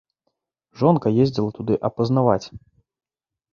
[0.81, 2.47] Жонка ездзіла туды апазнаваць.